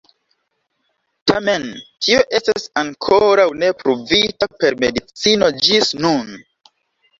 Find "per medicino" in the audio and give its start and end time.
4.65-5.53